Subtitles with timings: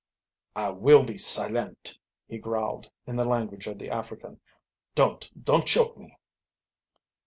[0.55, 4.39] "I will be silent!" he growled, in the language of the African.
[4.95, 6.17] "Don't don't choke me."